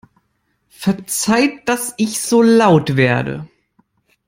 Verzeiht, 0.71 1.69
dass 1.69 1.93
ich 1.97 2.21
so 2.21 2.41
laut 2.41 2.95
werde! 2.97 3.47